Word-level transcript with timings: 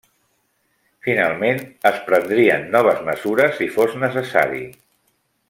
Finalment, 1.07 1.59
es 1.89 1.99
prendrien 2.07 2.65
noves 2.77 3.05
mesures 3.11 3.55
si 3.61 3.69
fos 3.77 3.95
necessari. 4.07 4.65